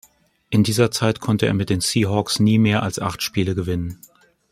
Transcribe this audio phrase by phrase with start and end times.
[0.49, 4.01] In dieser Zeit konnte er mit den Seahawks nie mehr als acht Spiele gewinnen.